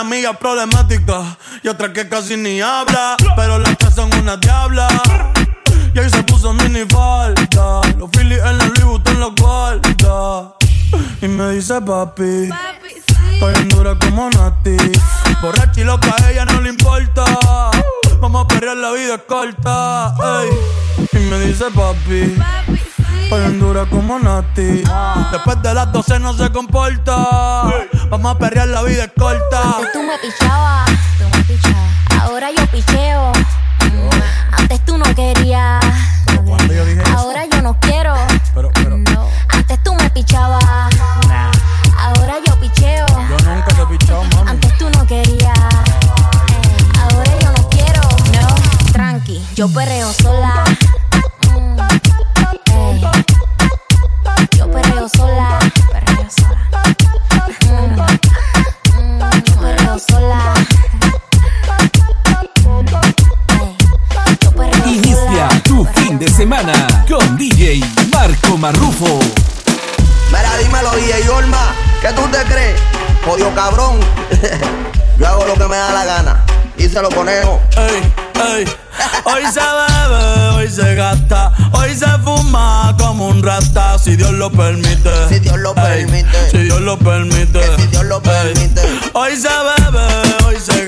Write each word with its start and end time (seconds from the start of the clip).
Una 0.00 0.08
amiga 0.08 0.32
problemática 0.32 1.36
y 1.62 1.68
otra 1.68 1.92
que 1.92 2.08
casi 2.08 2.36
ni 2.36 2.60
habla. 2.60 3.16
Pero 3.36 3.58
las 3.58 3.76
tres 3.76 3.94
son 3.94 4.12
una 4.14 4.36
diabla. 4.36 4.88
Y 5.94 5.98
ahí 5.98 6.08
se 6.08 6.22
puso 6.22 6.54
mini 6.54 6.84
falta. 6.88 7.80
Los 7.98 8.10
Phillies 8.10 8.38
en 8.38 8.58
la 8.58 8.64
Louis 8.66 8.84
Vuitton 8.84 9.20
los 9.20 9.34
guarda. 9.34 10.54
Y 11.20 11.28
me 11.28 11.50
dice 11.50 11.80
papi. 11.82 12.48
Estoy 13.32 13.54
en 13.56 13.68
dura 13.68 13.96
como 13.98 14.30
Nati. 14.30 14.76
Borracha 15.42 15.80
y 15.80 15.84
loca, 15.84 16.14
a 16.22 16.30
ella 16.30 16.44
no 16.46 16.60
le 16.60 16.70
importa. 16.70 17.24
Vamos 18.20 18.44
a 18.44 18.48
perrear, 18.48 18.76
la 18.76 18.92
vida 18.92 19.14
es 19.16 19.22
corta. 19.28 20.14
ey. 20.42 20.50
Y 21.12 21.18
me 21.26 21.40
dice 21.40 21.64
papi. 21.74 22.36
Estoy 22.68 22.99
en 23.30 23.60
dura 23.60 23.86
como 23.86 24.18
Nati. 24.18 24.82
Después 25.32 25.62
de 25.62 25.74
las 25.74 25.92
12 25.92 26.18
no 26.18 26.32
se 26.34 26.50
comporta. 26.50 27.16
Vamos 28.08 28.34
a 28.34 28.38
perrear, 28.38 28.68
la 28.68 28.82
vida 28.82 29.04
es 29.04 29.12
corta. 29.16 29.76
Antes 29.76 29.92
tú 29.92 30.02
me 30.02 30.18
pichabas, 30.18 30.90
tú 31.18 31.24
me 31.36 31.44
pichabas. 31.44 31.90
Ahora 32.20 32.50
yo 32.50 32.66
picheo. 32.66 33.32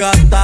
Hoy 0.03 0.42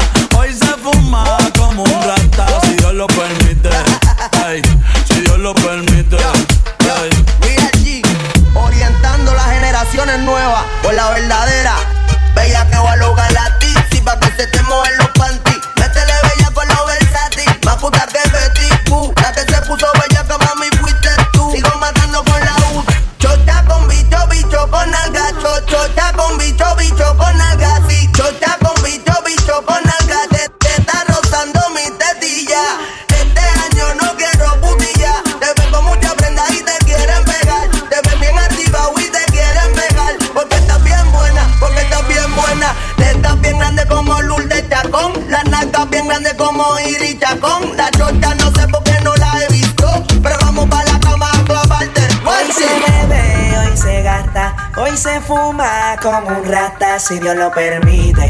se 54.98 55.20
fuma 55.20 55.96
como 56.02 56.26
un 56.26 56.44
rata, 56.44 56.98
si 56.98 57.20
Dios 57.20 57.36
lo 57.36 57.52
permite. 57.52 58.26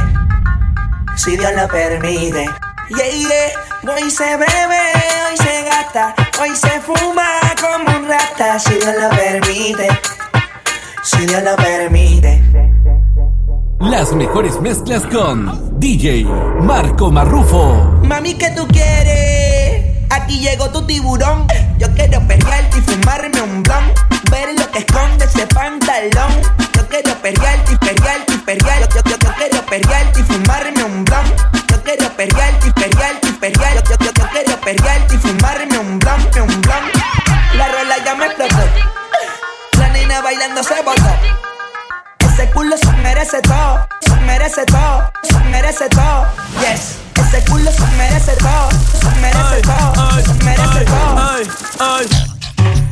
Si 1.17 1.35
Dios 1.35 1.51
lo 1.57 1.67
permite. 1.67 2.45
Yeah, 2.91 3.11
yeah. 3.11 3.95
Hoy 3.95 4.11
se 4.11 4.37
bebe, 4.37 4.83
hoy 5.31 5.37
se 5.39 5.63
gasta, 5.65 6.15
hoy 6.41 6.55
se 6.55 6.81
fuma 6.83 7.25
como 7.59 7.97
un 7.97 8.07
rata, 8.07 8.59
si 8.59 8.75
Dios 8.75 8.95
lo 9.01 9.09
permite. 9.09 9.89
Si 11.03 11.27
Dios 11.27 11.43
lo 11.43 11.57
permite. 11.57 12.43
Las 13.81 14.13
mejores 14.13 14.61
mezclas 14.61 15.05
con 15.05 15.81
DJ 15.81 16.25
Marco 16.61 17.11
Marrufo. 17.11 17.99
Mami, 18.03 18.35
¿qué 18.35 18.51
tú 18.51 18.69
quieres? 18.69 19.49
llegó 20.39 20.71
tu 20.71 20.87
tiburón. 20.87 21.47
Yo 21.79 21.89
quiero 21.95 22.21
perrearte 22.27 22.79
y 22.79 22.81
fumarme 22.83 23.43
un 23.43 23.63
blon. 23.63 24.08
Ver 24.31 24.59
lo 24.59 24.71
que 24.71 24.79
esconde 24.79 25.25
ese 25.25 25.47
pantalón. 25.47 26.33
Yo 26.75 26.87
quiero 26.89 27.15
perrearte 27.23 27.73
y 27.73 27.77
perrearte 27.77 28.35
y 28.35 28.39
perrearte. 28.39 28.95
Yo, 28.95 29.03
yo, 29.11 29.17
yo, 29.19 29.35
quiero 29.37 29.67
perrearte 29.67 30.21
y 30.21 30.23
fumarme 30.25 30.85
un 30.85 31.05
blon. 31.05 31.25
Yo 31.69 31.83
quiero 31.83 32.09
perrearte 32.17 32.69
y 32.69 32.73
perrearte 32.73 33.29
y 33.29 33.33
perrearte. 33.33 33.91
Yo, 33.91 33.97
yo, 34.05 34.13
yo, 34.13 34.29
quiero 34.31 34.61
perrearte 34.61 35.15
y 35.15 35.19
fumarme 35.19 35.79
un 35.79 35.99
blon, 35.99 36.21
un 36.43 36.61
blon. 36.61 36.85
La 37.55 37.69
rola 37.69 37.97
ya 38.05 38.15
me 38.15 38.27
explotó. 38.27 38.57
La 39.79 39.89
nena 39.89 40.21
bailando 40.21 40.63
se 40.63 40.83
botó. 40.83 41.49
Ese 42.21 42.51
culo 42.51 42.77
se 42.77 42.93
merece 43.03 43.41
todo, 43.43 43.87
se 44.01 44.15
merece 44.21 44.65
todo, 44.67 45.11
se 45.23 45.39
merece 45.51 45.89
todo. 45.89 46.27
Yes. 46.61 46.99
Ese 47.17 47.45
culo 47.51 47.71
se 47.71 47.87
merece 47.97 48.33
todo, 48.37 48.71
se 49.01 49.21
merece 49.21 49.61
todo, 49.63 50.23
se 50.23 50.45
merece 50.45 50.85
todo. 50.85 51.19
Ay, 51.19 51.51
ay. 51.81 52.07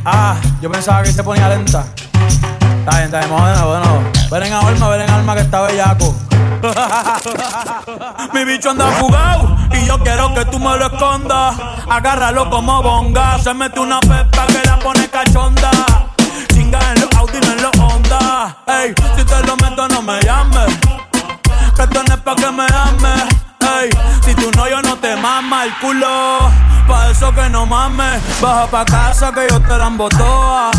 Ah, 0.05 0.37
yo 0.67 0.73
pensaba 0.73 1.05
que 1.05 1.13
se 1.13 1.23
ponía 1.23 1.49
lenta. 1.49 1.87
Está 1.95 2.97
bien, 2.97 3.05
está 3.05 3.21
bien, 3.21 3.31
de 3.31 3.55
nuevo. 3.57 4.03
Ven 4.33 4.43
en 4.43 4.53
alma, 4.53 4.89
ven 4.89 5.03
en 5.03 5.11
alma 5.11 5.35
que 5.37 5.43
está 5.43 5.61
bellaco. 5.63 6.17
Mi 8.35 8.45
bicho 8.45 8.71
anda 8.71 8.87
fugado 8.99 9.57
y 9.71 9.87
yo 9.87 9.97
quiero 10.01 10.35
que 10.35 10.45
tú 10.47 10.59
me 10.59 10.77
lo 10.77 10.87
escondas. 10.87 11.55
Agárralo 11.89 12.51
como 12.51 12.83
bonga. 12.83 13.39
Se 13.39 13.55
mete 13.55 13.79
una 13.79 14.01
pepa 14.01 14.47
que 14.49 14.67
la 14.67 14.77
pone 14.81 15.09
cachonda. 15.09 15.71
Chinga 16.53 16.81
en 16.95 17.01
los 17.01 17.15
Audi, 17.15 17.39
no 17.39 17.53
en 17.53 17.63
los 17.63 17.79
Honda. 17.79 18.57
Ey, 18.67 18.93
si 19.17 19.25
te 19.25 19.43
lo 19.47 19.57
meto, 19.59 19.87
no 19.87 20.03
me 20.03 20.21
llames. 20.21 20.77
Que 21.77 21.83
esto 21.83 22.03
no 22.09 22.15
es 22.15 22.21
pa' 22.23 22.35
que 22.35 22.51
me 22.51 22.65
ames. 22.65 23.46
Si 24.25 24.35
tú 24.35 24.51
no, 24.57 24.69
yo 24.69 24.81
no 24.83 24.97
te 24.97 25.17
mama 25.17 25.65
el 25.65 25.73
culo. 25.79 26.51
Pa' 26.89 27.11
eso 27.11 27.33
que 27.35 27.49
no 27.51 27.67
mames. 27.67 28.23
Baja 28.41 28.67
pa' 28.67 28.85
casa 28.85 29.33
que 29.33 29.47
yo 29.51 29.61
te 29.61 29.77
la 29.77 29.91
toa. 30.19 30.71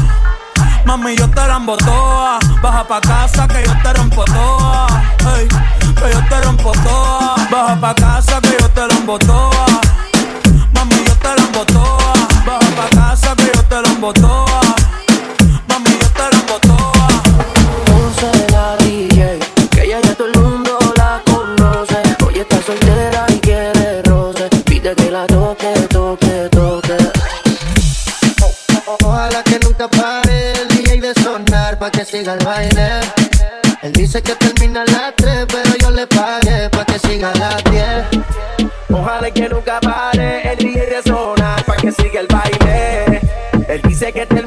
Mami, 0.85 1.15
yo 1.15 1.29
te 1.29 1.47
la 1.47 1.59
toa. 1.85 2.39
Baja 2.61 2.83
pa' 2.87 3.01
casa 3.01 3.47
que 3.47 3.63
yo 3.65 3.73
te 3.83 3.93
rompo 3.93 4.23
toa. 4.25 4.87
Que 5.99 6.13
yo 6.13 6.21
te 6.29 6.41
rompo 6.41 6.71
toa. 6.71 7.35
Baja 7.51 7.79
pa' 7.79 7.93
casa 7.93 8.41
que 8.41 8.57
yo 8.59 8.69
te 8.69 8.81
la 8.81 9.17
toa. 9.19 9.65
Mami, 10.73 11.03
yo 11.05 11.15
te 11.15 11.29
la 11.35 11.65
toa. 11.65 12.13
Baja 12.45 12.69
pa' 12.77 12.89
casa 12.95 13.35
que 13.35 13.51
yo 13.53 13.63
te 13.63 13.81
la 13.81 14.13
toa. 14.13 14.46
Siga 32.17 32.33
el 32.33 32.45
baile. 32.45 32.89
Él 33.83 33.93
dice 33.93 34.21
que 34.21 34.33
termina 34.35 34.81
a 34.81 34.85
las 34.85 35.15
3, 35.15 35.45
pero 35.47 35.77
yo 35.79 35.91
le 35.91 36.07
pagué 36.07 36.69
pa' 36.69 36.85
que 36.85 36.99
siga 36.99 37.31
a 37.31 37.37
las 37.37 37.63
10. 37.65 38.23
Ojalá 38.89 39.29
que 39.31 39.47
nunca 39.49 39.79
pare 39.79 40.51
el 40.51 40.57
DJ 40.57 40.85
de 40.87 41.03
sonar 41.03 41.63
pa' 41.65 41.75
que 41.75 41.91
siga 41.91 42.21
el 42.21 42.27
baile. 42.27 43.21
Él 43.67 43.81
dice 43.83 44.11
que 44.11 44.25
termina 44.25 44.46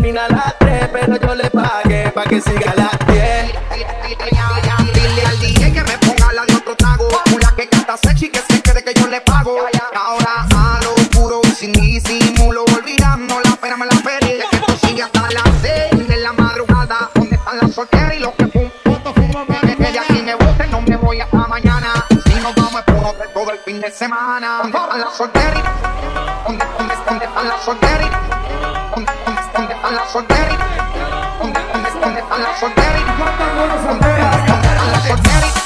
las 32.61 33.83
solteras? 33.83 35.60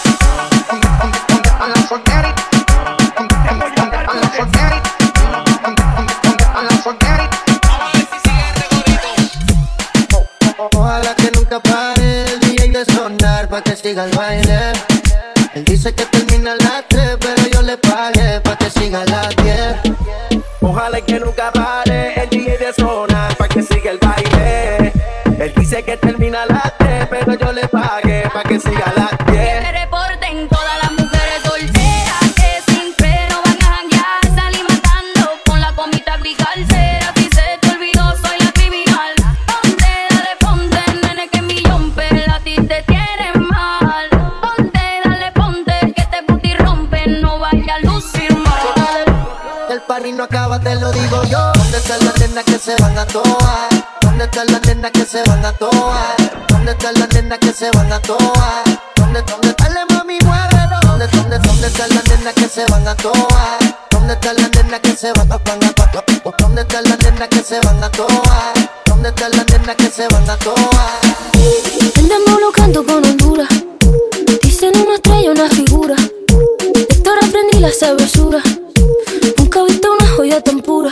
Nenas 52.29 52.45
que 52.45 52.59
se 52.59 52.75
van 52.77 52.97
a 52.97 53.07
toa? 53.07 53.69
¿Dónde 54.01 54.25
están 54.25 54.47
las 54.47 54.63
nenas 54.63 54.91
que 54.93 55.05
se 55.05 55.23
van 55.25 55.45
a 55.45 55.53
toa? 55.53 56.17
¿Dónde 56.49 56.71
están 56.73 56.95
las 56.95 57.09
nenas 57.13 57.39
que 57.39 57.53
se 57.53 57.71
van 57.73 57.93
a 57.93 58.01
toa? 58.01 58.65
¿Dónde, 58.97 59.23
dónde, 59.23 59.55
dale 59.59 59.81
mami, 59.91 60.19
muévelo? 60.25 60.79
¿Dónde, 60.83 61.07
dónde, 61.09 61.39
dónde 61.39 61.67
están 61.67 61.91
las 61.91 62.05
nenas 62.09 62.35
que 62.35 62.49
se 62.49 62.65
van 62.67 62.89
a 62.89 62.95
toa? 62.95 63.59
¿Dónde 63.91 64.15
están 64.15 64.37
las 64.37 64.51
nenas 64.51 64.81
que 64.81 64.93
se 64.93 65.13
van 65.13 65.33
a 65.33 65.35
a 65.35 65.39
¿Dónde 66.39 66.61
están 66.63 66.85
las 66.85 66.99
nenas 66.99 67.29
que 67.29 67.43
se 67.43 67.61
van 67.61 67.85
a 67.85 67.91
toa? 67.91 68.53
¿Dónde 68.87 69.09
están 69.11 69.31
las 69.33 69.47
nenas 69.47 69.77
que 69.77 69.91
se 69.91 70.09
van 70.09 70.31
a 70.31 70.37
toa? 70.39 71.01
Andamos 71.97 72.41
locando 72.41 72.87
con 72.87 73.05
Honduras. 73.05 73.49
Dicen 74.43 74.73
una 74.79 74.95
estrella, 74.95 75.31
una 75.31 75.49
figura. 75.51 75.97
De 75.97 76.81
Héctor 76.89 77.19
aprendí 77.23 77.59
la 77.61 77.71
sabrosura. 77.71 78.43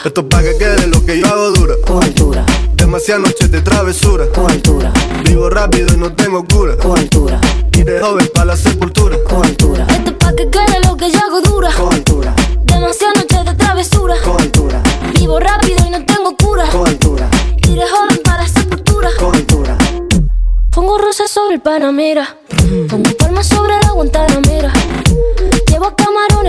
Esto 0.04 0.20
es 0.22 0.26
pa' 0.26 0.42
que 0.42 0.56
quede 0.58 0.86
lo 0.88 1.04
que 1.04 1.18
yo 1.20 1.26
hago 1.26 1.50
dura. 1.52 1.74
Con 1.86 2.02
altura, 2.02 2.44
Demasiadas 2.74 3.22
noches 3.28 3.50
de 3.50 3.60
travesura. 3.62 4.26
con 4.34 4.50
altura, 4.50 4.92
Vivo 5.24 5.48
rápido 5.48 5.94
y 5.94 5.96
no 5.96 6.12
tengo 6.14 6.44
cura. 6.44 6.76
con 6.76 6.98
altura, 6.98 7.40
Y 7.72 7.82
de 7.82 8.00
joven 8.00 8.28
pa' 8.34 8.44
la 8.44 8.56
sepultura. 8.56 9.16
con 9.28 9.44
altura, 9.44 9.86
Esto 9.88 10.10
es 10.10 10.16
pa' 10.16 10.32
que 10.34 10.50
quede 10.50 10.80
lo 10.86 10.96
que 10.96 11.10
yo 11.10 11.18
hago 11.20 11.40
dura. 11.42 11.70
con 11.76 11.92
altura, 11.92 12.34
Demasiadas 12.64 13.16
noches 13.18 13.44
de 13.44 13.54
travesura. 13.54 14.14
con 14.24 14.40
altura, 14.40 14.82
Vivo 15.14 15.38
rápido 15.38 15.86
y 15.86 15.90
no 15.90 16.04
tengo 16.04 16.36
cura. 16.36 16.66
con 16.70 16.86
altura, 16.88 17.28
Iré 17.68 17.82
joven 17.88 18.20
para 18.24 18.42
la 18.42 18.48
sepultura. 18.48 19.08
con 19.18 19.34
altura. 19.34 19.78
Pongo 20.72 20.98
rosas 20.98 21.30
sobre 21.30 21.54
el 21.56 21.60
Panamera. 21.60 22.36
Pongo 22.88 23.10
palmas 23.18 23.46
sobre 23.46 23.74
la 23.82 23.90
Guantanamera. 23.92 24.72
Llevo 25.68 25.94
camarones 25.94 26.41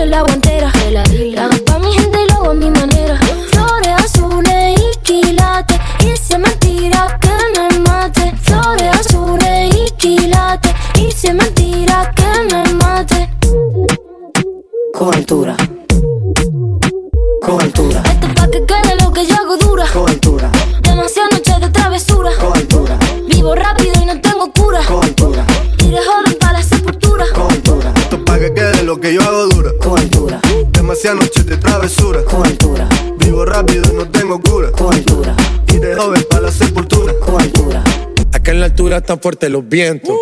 fuerte 39.24 39.48
los 39.48 39.66
vientos. 39.66 40.14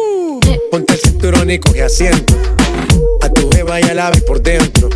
Ponte 0.70 0.92
el 0.92 1.00
cinturón 1.00 1.50
y 1.50 1.58
coge 1.58 1.82
asiento. 1.82 2.36
A 3.20 3.28
tu 3.30 3.50
jeva 3.50 3.80
y 3.80 3.82
a 3.82 3.94
la 3.94 4.10
vez 4.10 4.22
por 4.22 4.40
dentro. 4.40 4.88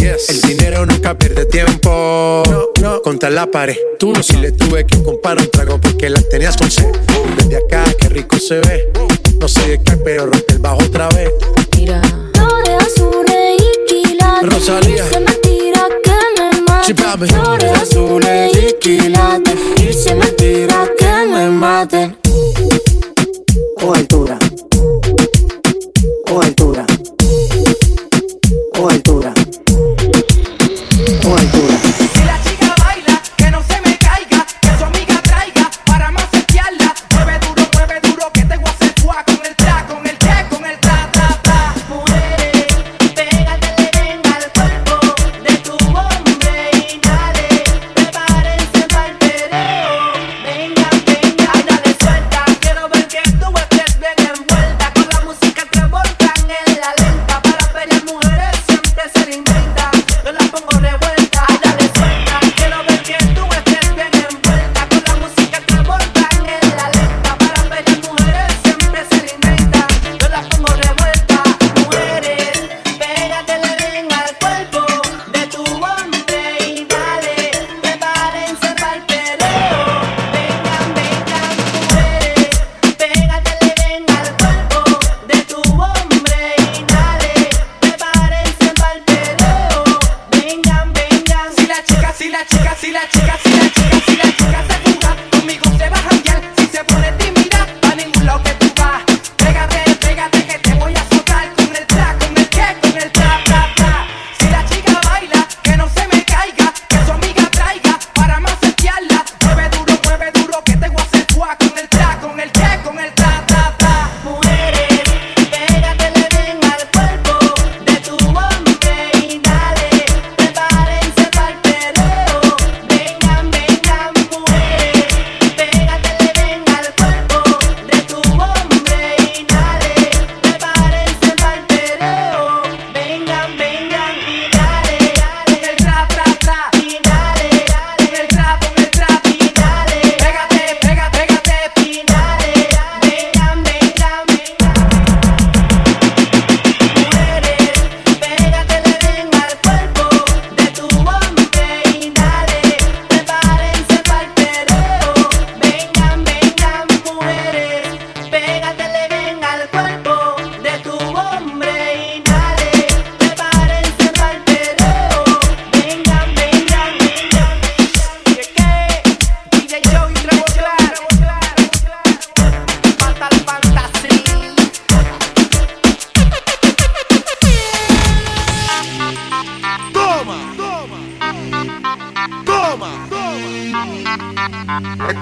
Yes. 0.00 0.30
El 0.30 0.40
dinero 0.40 0.84
nunca 0.84 1.16
pierde 1.16 1.46
tiempo. 1.46 2.42
No, 2.50 2.64
no. 2.80 3.02
Contra 3.02 3.30
la 3.30 3.46
pared. 3.46 3.76
Tú 4.00 4.12
no 4.12 4.20
si 4.20 4.36
le 4.38 4.50
tuve 4.50 4.84
que 4.84 5.00
comprar 5.04 5.38
un 5.38 5.48
trago 5.48 5.80
porque 5.80 6.10
la 6.10 6.20
tenías 6.22 6.56
con 6.56 6.72
sed. 6.72 6.90
Desde 7.36 7.58
acá, 7.58 7.84
qué 8.00 8.08
rico 8.08 8.36
se 8.36 8.58
ve. 8.58 8.90
No 9.38 9.46
sé 9.46 9.68
de 9.68 9.80
qué, 9.80 9.96
pero 9.98 10.26
rompe 10.26 10.54
el 10.54 10.58
bajo 10.58 10.82
otra 10.82 11.08
vez. 11.10 11.30
Mira. 11.76 12.02
Y 12.02 13.86
quilates. 13.86 14.52
Rosalía. 14.52 15.08
Se 15.08 15.20
me 15.20 15.34
tira 15.34 15.86
que 16.02 16.10
me 16.40 16.62
mate. 16.62 16.90
Y 18.58 18.72
quilates. 18.80 19.54
Y 19.76 19.92
se 19.92 20.16
me 20.16 20.26
tira 20.32 20.90
que 20.98 21.26
me 21.32 21.48
maten. 21.48 22.21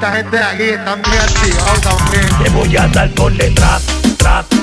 Esta 0.01 0.13
gente 0.13 0.35
de 0.35 0.43
aquí 0.43 0.63
está 0.63 0.97
muy 0.97 1.15
activada 1.15 1.81
también. 1.83 2.27
Te 2.43 2.49
voy 2.49 2.75
a 2.75 2.89
dar 2.89 3.15
con 3.15 3.37
letras, 3.37 3.85
tras. 4.17 4.60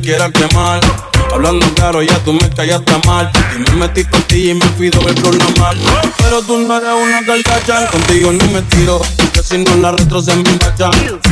Que 0.00 0.08
quieras 0.08 0.30
quemar. 0.32 0.80
Hablando 1.32 1.66
claro, 1.74 2.02
ya 2.02 2.18
tú 2.24 2.32
me 2.32 2.50
callaste 2.50 2.92
mal. 3.06 3.30
Y 3.54 3.70
me 3.70 3.76
metí 3.76 4.04
con 4.04 4.22
ti 4.22 4.50
y 4.50 4.54
me 4.54 4.66
pido 4.78 5.00
el 5.08 5.16
flor 5.18 5.36
normal. 5.36 5.76
Pero 6.18 6.42
tú 6.42 6.58
no 6.58 6.76
eres 6.76 6.90
una 6.90 7.24
carcacha, 7.24 7.86
contigo 7.90 8.32
ni 8.32 8.48
me 8.48 8.62
tiro. 8.62 9.00
Porque 9.16 9.42
si 9.42 9.58
no 9.58 9.74
la 9.76 9.92
retro 9.92 10.20
se 10.22 10.34
me 10.36 10.48
engacha. 10.50 10.90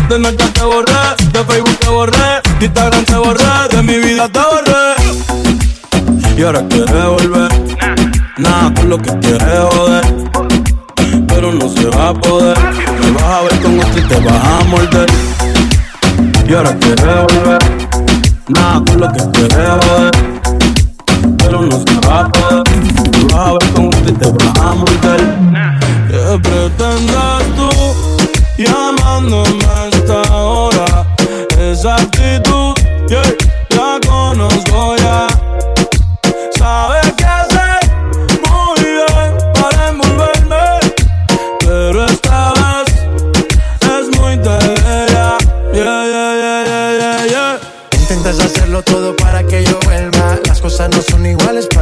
De 0.09 0.19
noche 0.19 0.49
te 0.53 0.63
borré, 0.63 0.93
de 1.33 1.45
Facebook 1.45 1.79
te 1.79 1.89
borré, 1.89 2.43
de 2.59 2.67
Instagram 2.67 3.05
te 3.05 3.17
borré, 3.17 3.69
de 3.71 3.83
mi 3.83 3.99
vida 3.99 4.29
te 4.29 4.39
borré. 4.39 4.95
Y 6.37 6.43
ahora 6.43 6.63
quieres 6.69 7.05
volver. 7.05 7.53
Nada, 8.39 8.73
tú 8.75 8.87
lo 8.87 8.99
que 8.99 9.19
quieres 9.19 9.49
joder. 9.73 10.05
Pero 11.27 11.53
no 11.53 11.69
se 11.69 11.87
va 11.87 12.09
a 12.11 12.15
poder. 12.15 12.59
Me 13.01 13.11
vas 13.13 13.25
a 13.25 13.43
ver 13.43 13.61
con 13.61 13.81
otro 13.81 13.99
y 13.99 14.03
te 14.03 14.21
vas 14.21 14.45
a 14.45 14.65
morder. 14.65 15.11
Y 16.49 16.55
ahora 16.55 16.77
quieres 16.79 17.05
volver. 17.05 17.88
Nada, 18.49 18.83
tú 18.85 18.99
lo 18.99 19.09
que 19.13 19.31
quieres 19.33 19.69
joder. 19.85 20.11
Pero 21.37 21.63
no 21.63 21.79
se 21.79 22.09
va 22.09 22.23
vas 22.23 23.35
a 23.35 23.53
ver 23.53 23.73
con 23.75 23.87
otro 23.89 24.09
y 24.09 24.13
te 24.13 24.31
vas 24.31 24.59
a 24.61 24.75
morder. 24.75 25.23
¿Qué 26.09 26.41
pretendes 26.43 27.57
tú 27.57 27.69
llamándome 28.57 29.65
a 29.67 29.89
esta 29.89 30.35
hora? 30.35 30.87
Esa 31.59 31.97
actitud, 31.97 32.58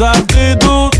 Esa 0.00 0.99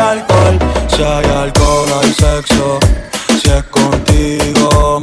alcohol. 0.00 0.58
Si 0.88 1.02
hay 1.02 1.24
alcohol, 1.26 1.88
hay 2.02 2.12
sexo. 2.12 2.78
Si 3.42 3.50
es 3.50 3.64
contigo, 3.64 4.99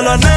Tiene 0.00 0.14
a 0.14 0.18
todos 0.18 0.29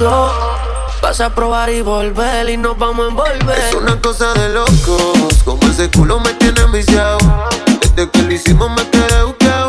Vas 0.00 1.20
a 1.20 1.28
probar 1.34 1.68
y 1.68 1.82
volver 1.82 2.48
y 2.48 2.56
nos 2.56 2.78
vamos 2.78 3.04
a 3.04 3.08
envolver. 3.10 3.58
Es 3.58 3.74
una 3.74 4.00
cosa 4.00 4.32
de 4.32 4.48
locos, 4.48 5.42
como 5.44 5.62
ese 5.64 5.90
culo 5.90 6.18
me 6.20 6.32
tiene 6.34 6.58
enviciado. 6.62 7.18
Desde 7.82 8.08
que 8.08 8.22
lo 8.22 8.32
hicimos 8.32 8.70
me 8.70 8.88
quedé 8.88 9.22
buqueado. 9.24 9.68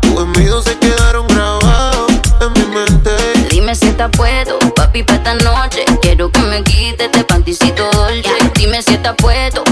Tus 0.00 0.22
envidios 0.22 0.64
se 0.64 0.78
quedaron 0.78 1.26
grabados 1.28 2.12
en 2.40 2.52
mi 2.54 2.74
mente. 2.74 3.10
Dime 3.50 3.74
si 3.74 3.88
estás 3.88 4.10
puesto, 4.16 4.58
papi, 4.74 5.02
pa' 5.02 5.16
esta 5.16 5.34
noche. 5.34 5.84
Quiero 6.00 6.30
que 6.30 6.40
me 6.40 6.62
quites 6.62 7.06
este 7.06 7.24
panticito 7.24 7.90
dolce. 7.92 8.30
Dime 8.54 8.80
si 8.80 8.94
estás 8.94 9.16
puesto, 9.16 9.64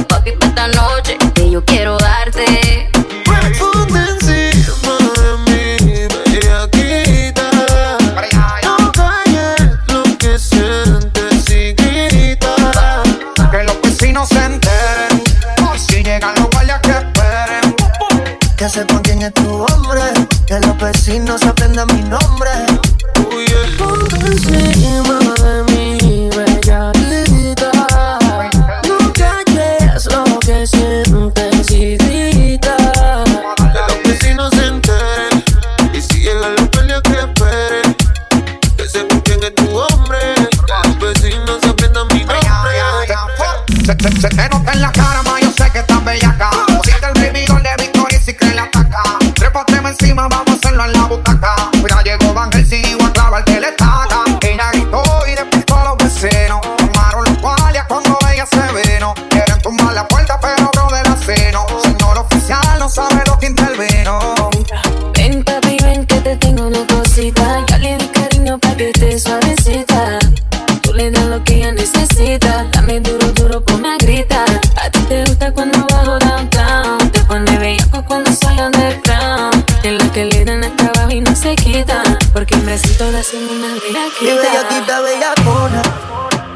Porque 82.35 82.57
me 82.57 82.77
siento 82.77 83.05
la 83.12 83.20
una 83.20 83.75
Mi 83.75 83.81
bellaquita. 83.81 84.42
bellaquita 84.42 85.01
bellacona. 85.03 85.83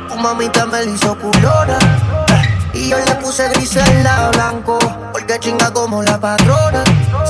Tu 0.09 0.17
mamita 0.17 0.67
me 0.67 0.85
la 0.85 0.91
hizo 0.91 1.17
culona. 1.17 1.79
Y 2.75 2.89
yo 2.89 2.99
le 2.99 3.15
puse 3.15 3.49
gris 3.51 3.77
en 3.77 4.03
la 4.03 4.29
blanco. 4.31 4.77
Porque 5.13 5.39
chinga 5.39 5.73
como 5.73 6.03
la 6.03 6.19
patrona. 6.19 6.83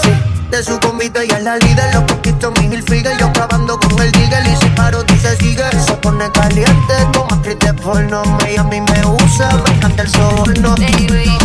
Sí. 0.03 0.11
De 0.51 0.63
su 0.63 0.81
convite 0.81 1.27
y 1.27 1.31
es 1.31 1.43
la 1.43 1.59
líder, 1.59 1.95
los 1.95 2.05
poquitos 2.05 2.51
mi 2.59 2.75
Hilfiger 2.75 3.19
Yo 3.19 3.31
grabando 3.35 3.79
con 3.79 4.01
el 4.01 4.11
digger 4.13 4.43
y 4.47 4.57
si 4.57 4.71
paro 4.71 5.03
dice 5.05 5.37
sigue 5.37 5.63
Se 5.87 5.93
pone 5.97 6.31
caliente 6.33 6.95
como 7.13 7.35
actriz 7.35 7.59
de 7.59 7.75
porno 7.75 8.23
Y 8.51 8.57
a 8.57 8.65
mí 8.65 8.81
me 8.81 9.07
usa, 9.07 9.51
me 9.63 9.75
encanta 9.75 10.05
el 10.05 10.09
soborno 10.09 10.75
Baby, 10.77 11.37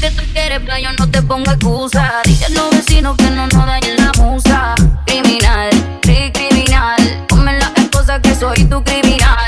que 0.00 0.10
tú 0.10 0.22
quieres, 0.32 0.60
pa' 0.60 0.78
yo 0.78 0.90
no 0.98 1.10
te 1.10 1.22
pongo 1.22 1.50
excusa. 1.50 2.22
Dile 2.24 2.46
a 2.46 2.48
los 2.50 2.70
vecinos 2.70 3.16
que 3.16 3.30
no 3.30 3.46
nos 3.46 3.66
dañen 3.66 3.96
la 3.96 4.12
musa. 4.22 4.74
Criminal, 5.06 5.70
sí, 6.04 6.30
criminal. 6.32 7.24
Ponme 7.28 7.58
la 7.58 7.72
esposa 7.76 8.20
que 8.20 8.34
soy 8.34 8.64
tu 8.64 8.82
criminal. 8.84 9.47